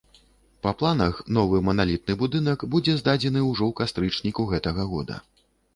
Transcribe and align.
Па 0.67 0.71
планах, 0.79 1.19
новы 1.37 1.61
маналітны 1.69 2.17
будынак 2.23 2.67
будзе 2.77 2.99
здадзены 3.03 3.47
ўжо 3.53 3.63
ў 3.67 3.73
кастрычніку 3.83 4.53
гэтага 4.57 4.93
года. 4.95 5.25